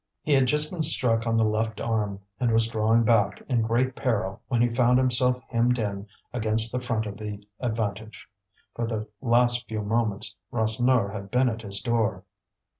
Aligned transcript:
He 0.23 0.33
had 0.33 0.47
just 0.47 0.71
been 0.71 0.81
struck 0.81 1.27
on 1.27 1.37
the 1.37 1.45
left 1.45 1.79
arm, 1.79 2.21
and 2.39 2.51
was 2.51 2.65
drawing 2.67 3.03
back, 3.03 3.39
in 3.47 3.61
great 3.61 3.95
peril, 3.95 4.41
when 4.47 4.59
he 4.59 4.67
found 4.73 4.97
himself 4.97 5.39
hemmed 5.49 5.77
in 5.77 6.07
against 6.33 6.71
the 6.71 6.79
front 6.79 7.05
of 7.05 7.17
the 7.17 7.45
Avantage. 7.61 8.27
For 8.73 8.87
the 8.87 9.07
last 9.21 9.67
few 9.67 9.83
moments 9.83 10.35
Rasseneur 10.51 11.09
had 11.13 11.29
been 11.29 11.49
at 11.49 11.61
his 11.61 11.81
door. 11.81 12.23